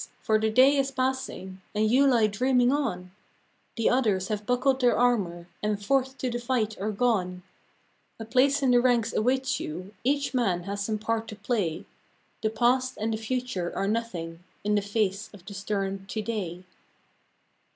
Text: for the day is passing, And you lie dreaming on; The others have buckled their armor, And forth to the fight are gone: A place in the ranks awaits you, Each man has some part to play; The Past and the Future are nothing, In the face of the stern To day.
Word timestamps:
for 0.23 0.39
the 0.39 0.49
day 0.49 0.77
is 0.77 0.89
passing, 0.89 1.61
And 1.75 1.87
you 1.87 2.07
lie 2.07 2.25
dreaming 2.25 2.71
on; 2.71 3.11
The 3.77 3.87
others 3.91 4.29
have 4.29 4.47
buckled 4.47 4.81
their 4.81 4.97
armor, 4.97 5.47
And 5.61 5.79
forth 5.85 6.17
to 6.17 6.31
the 6.31 6.39
fight 6.39 6.75
are 6.81 6.89
gone: 6.91 7.43
A 8.19 8.25
place 8.25 8.63
in 8.63 8.71
the 8.71 8.81
ranks 8.81 9.13
awaits 9.13 9.59
you, 9.59 9.93
Each 10.03 10.33
man 10.33 10.63
has 10.63 10.83
some 10.83 10.97
part 10.97 11.27
to 11.27 11.35
play; 11.35 11.85
The 12.41 12.49
Past 12.49 12.97
and 12.97 13.13
the 13.13 13.17
Future 13.19 13.71
are 13.75 13.87
nothing, 13.87 14.39
In 14.63 14.73
the 14.73 14.81
face 14.81 15.29
of 15.35 15.45
the 15.45 15.53
stern 15.53 16.07
To 16.07 16.21
day. 16.23 16.63